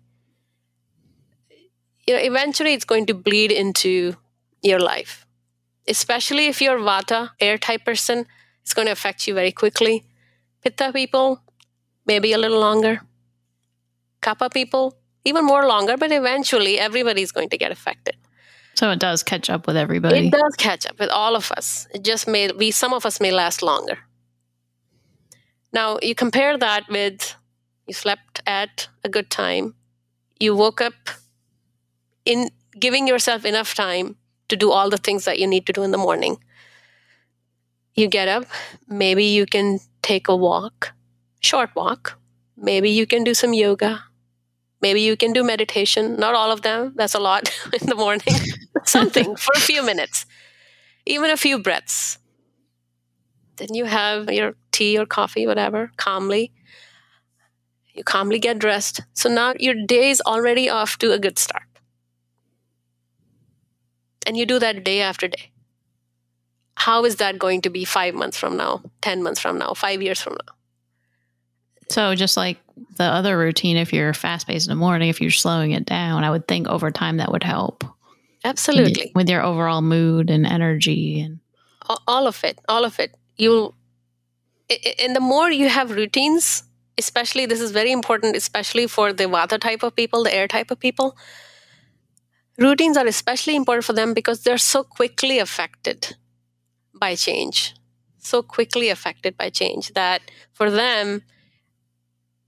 [2.07, 4.15] you know, eventually it's going to bleed into
[4.61, 5.25] your life.
[5.87, 8.25] Especially if you're Vata, air type person,
[8.61, 10.05] it's going to affect you very quickly.
[10.61, 11.41] Pitta people,
[12.05, 13.01] maybe a little longer.
[14.21, 18.15] Kapha people, even more longer, but eventually everybody's going to get affected.
[18.75, 20.27] So it does catch up with everybody.
[20.27, 21.87] It does catch up with all of us.
[21.93, 23.99] It just may be some of us may last longer.
[25.73, 27.35] Now you compare that with
[27.87, 29.75] you slept at a good time,
[30.39, 30.93] you woke up
[32.25, 34.15] in giving yourself enough time
[34.49, 36.38] to do all the things that you need to do in the morning.
[37.95, 38.45] You get up,
[38.88, 40.93] maybe you can take a walk,
[41.41, 42.19] short walk.
[42.57, 44.03] Maybe you can do some yoga.
[44.81, 46.17] Maybe you can do meditation.
[46.17, 47.49] Not all of them, that's a lot
[47.81, 48.36] in the morning.
[48.83, 50.25] Something for a few minutes,
[51.05, 52.17] even a few breaths.
[53.57, 56.51] Then you have your tea or coffee, whatever, calmly.
[57.93, 59.01] You calmly get dressed.
[59.13, 61.63] So now your day is already off to a good start.
[64.25, 65.51] And you do that day after day.
[66.75, 70.01] How is that going to be five months from now, 10 months from now, five
[70.01, 70.53] years from now?
[71.89, 72.57] So, just like
[72.97, 76.23] the other routine, if you're fast paced in the morning, if you're slowing it down,
[76.23, 77.83] I would think over time that would help.
[78.43, 79.12] Absolutely.
[79.13, 81.39] With your overall mood and energy and
[82.07, 83.15] all of it, all of it.
[83.38, 83.75] You'll,
[84.99, 86.63] and the more you have routines,
[86.97, 90.71] especially this is very important, especially for the Vata type of people, the air type
[90.71, 91.15] of people
[92.57, 96.15] routines are especially important for them because they're so quickly affected
[96.93, 97.73] by change.
[98.19, 100.21] So quickly affected by change that
[100.53, 101.23] for them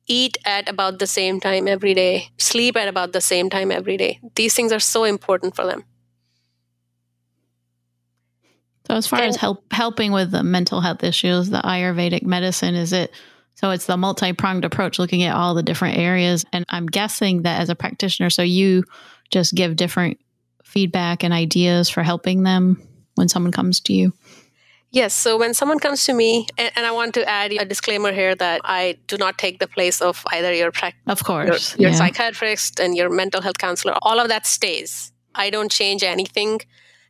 [0.07, 3.97] eat at about the same time every day sleep at about the same time every
[3.97, 4.19] day.
[4.35, 5.83] These things are so important for them.
[8.87, 12.75] So as far and, as help helping with the mental health issues the ayurvedic medicine
[12.75, 13.11] is it
[13.55, 16.45] so it's the multi-pronged approach looking at all the different areas.
[16.53, 18.83] And i'm guessing that as a practitioner so you
[19.31, 20.19] just give different
[20.63, 22.81] feedback and ideas for helping them
[23.15, 24.13] when someone comes to you?
[24.91, 25.13] Yes.
[25.13, 28.33] So when someone comes to me, and, and, I want to add a disclaimer here
[28.35, 31.91] that I do not take the place of either your practice, of course, your, your
[31.91, 31.97] yeah.
[31.97, 33.95] psychiatrist and your mental health counselor.
[34.01, 35.11] All of that stays.
[35.33, 36.61] I don't change anything.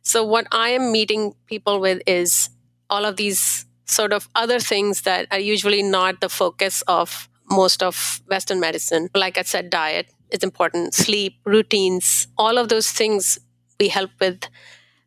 [0.02, 2.50] So what I am meeting people with is
[2.90, 7.82] all of these sort of other things that are usually not the focus of most
[7.82, 9.08] of Western medicine.
[9.14, 13.38] Like I said, diet, is important, sleep, routines, all of those things
[13.78, 14.48] we help with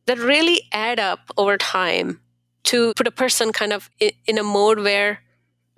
[0.05, 2.21] that really add up over time
[2.63, 5.19] to put a person kind of in a mode where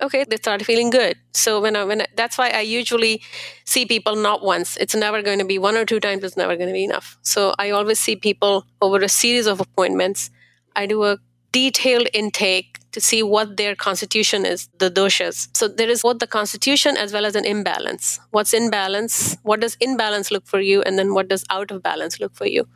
[0.00, 1.16] okay they start feeling good.
[1.32, 3.22] So when I, when I, that's why i usually
[3.64, 4.76] see people not once.
[4.78, 7.18] It's never going to be one or two times it's never going to be enough.
[7.22, 10.30] So i always see people over a series of appointments.
[10.74, 11.18] I do a
[11.52, 15.48] detailed intake to see what their constitution is, the doshas.
[15.56, 18.20] So there is both the constitution as well as an imbalance.
[18.30, 19.36] What's in balance?
[19.42, 20.82] What does imbalance look for you?
[20.82, 22.68] And then what does out of balance look for you?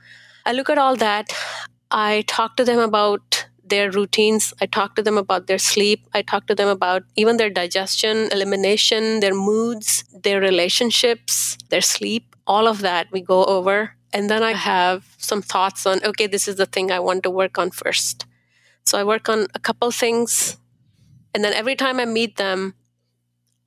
[0.45, 1.33] I look at all that.
[1.91, 4.55] I talk to them about their routines.
[4.61, 6.07] I talk to them about their sleep.
[6.15, 12.37] I talk to them about even their digestion, elimination, their moods, their relationships, their sleep,
[12.47, 13.93] all of that we go over.
[14.13, 17.31] And then I have some thoughts on okay, this is the thing I want to
[17.31, 18.25] work on first.
[18.87, 20.57] So I work on a couple things.
[21.35, 22.75] And then every time I meet them,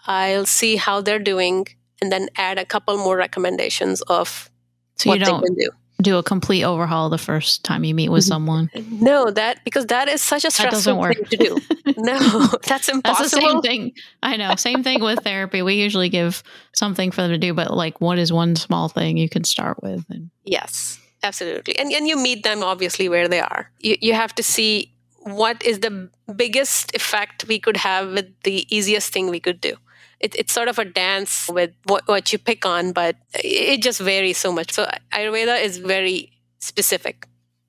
[0.07, 1.67] I'll see how they're doing
[2.01, 4.49] and then add a couple more recommendations of
[4.95, 5.69] so what they can do.
[6.01, 8.27] do a complete overhaul the first time you meet with Mm-hmm.
[8.29, 8.71] someone.
[8.89, 11.59] No, that because that is such a stressful thing to do.
[11.97, 12.17] No,
[12.65, 13.01] that's impossible.
[13.01, 13.91] That's the same thing.
[14.23, 14.55] I know.
[14.55, 15.61] Same thing with therapy.
[15.61, 19.17] We usually give something for them to do, but like, what is one small thing
[19.17, 20.05] you can start with?
[20.09, 21.77] And Yes, absolutely.
[21.77, 23.69] And and you meet them obviously where they are.
[23.79, 24.93] You you have to see
[25.35, 29.75] what is the biggest effect we could have with the easiest thing we could do.
[30.19, 33.99] It, it's sort of a dance with what, what you pick on, but it just
[33.99, 34.73] varies so much.
[34.73, 37.25] So Ayurveda is very specific.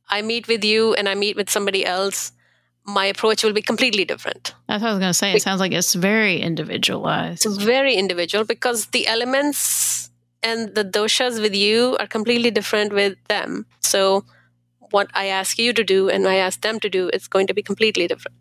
[0.08, 2.32] I meet with you and I meet with somebody else.
[2.84, 4.54] My approach will be completely different.
[4.66, 5.32] that's what I was going to say.
[5.32, 7.46] It sounds like it's very individualized.
[7.46, 10.10] It's very individual because the elements
[10.42, 13.66] and the doshas with you are completely different with them.
[13.80, 14.24] So
[14.90, 17.54] what I ask you to do and I ask them to do is going to
[17.54, 18.36] be completely different.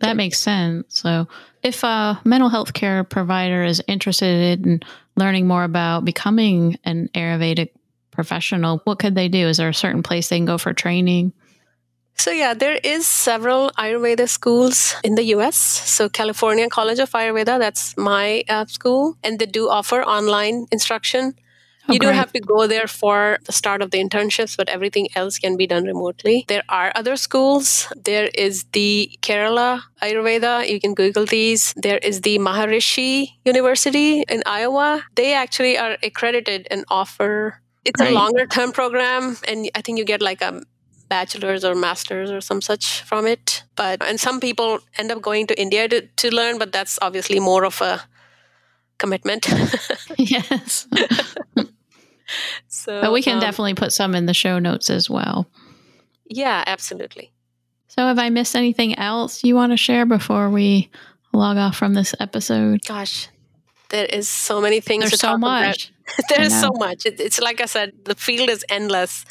[0.00, 0.98] That makes sense.
[1.00, 1.28] So,
[1.62, 4.80] if a mental health care provider is interested in
[5.16, 7.68] learning more about becoming an Ayurvedic
[8.10, 9.46] professional, what could they do?
[9.46, 11.34] Is there a certain place they can go for training?
[12.20, 15.56] So yeah, there is several Ayurveda schools in the US.
[15.56, 21.34] So California College of Ayurveda, that's my uh, school, and they do offer online instruction.
[21.90, 22.16] Oh, you do great.
[22.16, 25.66] have to go there for the start of the internships, but everything else can be
[25.66, 26.44] done remotely.
[26.48, 27.92] There are other schools.
[28.04, 30.68] There is the Kerala Ayurveda.
[30.68, 31.74] You can Google these.
[31.76, 35.04] There is the Maharishi University in Iowa.
[35.16, 37.60] They actually are accredited and offer.
[37.84, 38.12] It's Great.
[38.12, 40.62] a longer term program, and I think you get like a
[41.08, 43.64] bachelor's or master's or some such from it.
[43.74, 47.40] But and some people end up going to India to, to learn, but that's obviously
[47.40, 48.02] more of a
[48.98, 49.48] commitment.
[50.18, 50.86] yes.
[52.68, 55.46] so But we can um, definitely put some in the show notes as well.
[56.26, 57.32] Yeah, absolutely.
[57.88, 60.90] So, have I missed anything else you want to share before we
[61.32, 62.80] log off from this episode?
[62.86, 63.28] Gosh,
[63.88, 65.90] there is so many things There's to so talk much.
[65.90, 66.28] about.
[66.36, 67.06] there so much.
[67.06, 69.24] It, it's like I said, the field is endless.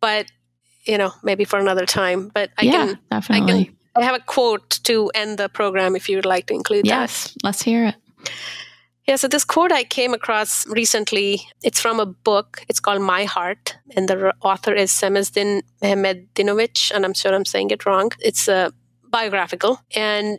[0.00, 0.30] But
[0.84, 2.30] you know, maybe for another time.
[2.32, 2.98] But I yeah, can.
[3.10, 3.70] definitely.
[3.96, 6.88] I have a quote to end the program if you would like to include that.
[6.88, 8.30] yes, let's hear it.
[9.10, 12.64] Yeah, so this quote I came across recently, it's from a book.
[12.68, 17.72] It's called My Heart, and the author is Semezdin Mehmedinovic, and I'm sure I'm saying
[17.72, 18.12] it wrong.
[18.20, 20.38] It's a biographical, and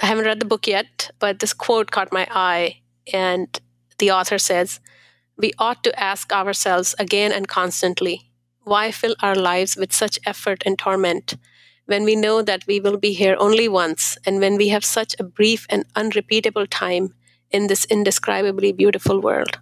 [0.00, 2.80] I haven't read the book yet, but this quote caught my eye,
[3.12, 3.46] and
[3.98, 4.80] the author says,
[5.36, 8.32] We ought to ask ourselves again and constantly,
[8.64, 11.36] why fill our lives with such effort and torment
[11.86, 15.14] when we know that we will be here only once, and when we have such
[15.20, 17.14] a brief and unrepeatable time
[17.50, 19.58] in this indescribably beautiful world.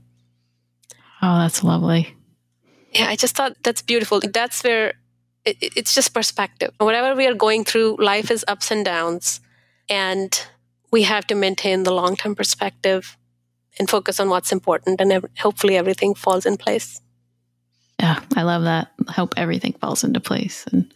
[1.22, 2.14] Oh, that's lovely.
[2.93, 4.20] Yeah, I just thought that's beautiful.
[4.20, 4.95] That's where
[5.45, 6.70] it, it- it's just perspective.
[6.78, 9.41] Whatever we are going through, life is ups and downs,
[9.89, 10.41] and
[10.91, 13.16] we have to maintain the long term perspective
[13.78, 17.01] and focus on what's important, and hopefully everything falls in place.
[18.01, 18.93] Yeah, I love that.
[19.09, 20.93] Hope everything falls into place and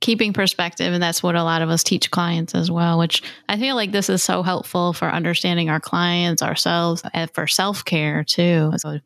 [0.00, 0.92] keeping perspective.
[0.92, 3.92] And that's what a lot of us teach clients as well, which I feel like
[3.92, 8.72] this is so helpful for understanding our clients, ourselves, and for self care too.
[8.76, 8.98] So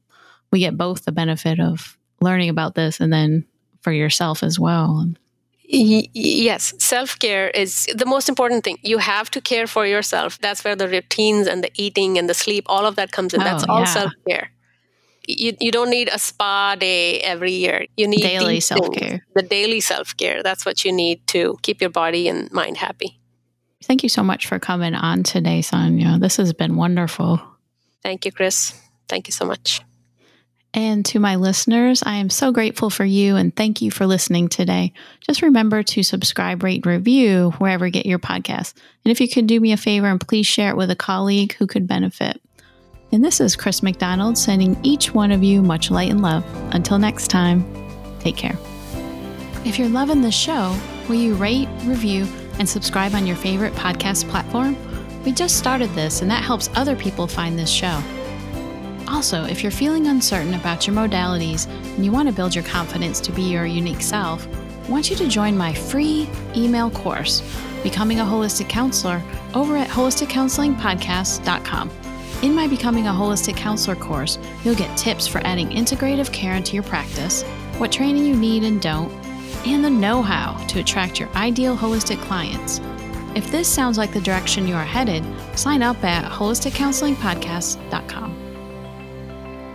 [0.50, 3.46] we get both the benefit of learning about this and then
[3.82, 5.06] for yourself as well.
[5.72, 8.78] Yes, self care is the most important thing.
[8.82, 10.38] You have to care for yourself.
[10.40, 13.40] That's where the routines and the eating and the sleep, all of that comes in.
[13.40, 13.84] Oh, that's Oh, all yeah.
[13.84, 14.50] self care.
[15.38, 17.86] You, you don't need a spa day every year.
[17.96, 19.24] You need Daily self-care.
[19.34, 20.42] The daily self care.
[20.42, 23.18] That's what you need to keep your body and mind happy.
[23.82, 26.18] Thank you so much for coming on today, Sonia.
[26.18, 27.40] This has been wonderful.
[28.02, 28.74] Thank you, Chris.
[29.08, 29.80] Thank you so much.
[30.72, 34.48] And to my listeners, I am so grateful for you and thank you for listening
[34.48, 34.92] today.
[35.20, 38.74] Just remember to subscribe, rate, review wherever you get your podcast.
[39.04, 41.54] And if you could do me a favor and please share it with a colleague
[41.54, 42.40] who could benefit.
[43.12, 46.44] And this is Chris McDonald sending each one of you much light and love.
[46.72, 47.64] Until next time,
[48.20, 48.56] take care.
[49.64, 50.76] If you're loving the show,
[51.08, 52.28] will you rate, review,
[52.60, 54.76] and subscribe on your favorite podcast platform?
[55.24, 58.00] We just started this, and that helps other people find this show.
[59.08, 63.18] Also, if you're feeling uncertain about your modalities and you want to build your confidence
[63.20, 64.46] to be your unique self,
[64.86, 67.42] I want you to join my free email course,
[67.82, 69.20] Becoming a Holistic Counselor,
[69.52, 71.90] over at holisticcounselingpodcast.com.
[72.42, 76.72] In my Becoming a Holistic Counselor course, you'll get tips for adding integrative care into
[76.72, 77.42] your practice,
[77.76, 79.12] what training you need and don't,
[79.66, 82.80] and the know how to attract your ideal holistic clients.
[83.34, 85.22] If this sounds like the direction you are headed,
[85.54, 88.36] sign up at holisticcounselingpodcast.com.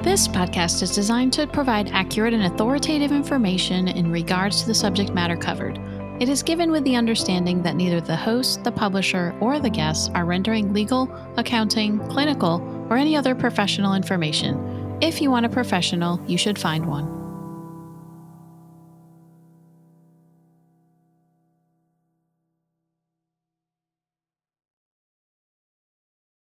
[0.01, 5.13] This podcast is designed to provide accurate and authoritative information in regards to the subject
[5.13, 5.79] matter covered.
[6.17, 10.09] It is given with the understanding that neither the host, the publisher, or the guests
[10.15, 14.97] are rendering legal, accounting, clinical, or any other professional information.
[15.01, 17.24] If you want a professional, you should find one.